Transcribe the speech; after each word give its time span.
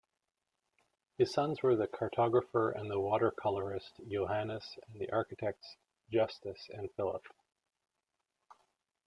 His 1.19 1.31
sons 1.31 1.61
were 1.61 1.75
the 1.75 1.87
cartographer 1.87 2.71
and 2.73 2.89
watercolourist 2.89 4.01
Johannes 4.09 4.79
and 4.87 4.99
the 4.99 5.11
architects 5.11 5.75
Justus 6.11 6.69
and 6.73 6.89
Philip. 6.95 7.21